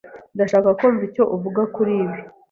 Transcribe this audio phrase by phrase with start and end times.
[0.35, 2.19] Ndashaka kumva icyo uvuga kuri ibi.